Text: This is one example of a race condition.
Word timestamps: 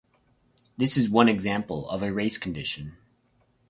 This 0.77 0.97
is 0.97 1.11
one 1.11 1.29
example 1.29 1.87
of 1.87 2.01
a 2.01 2.11
race 2.11 2.35
condition. 2.39 2.97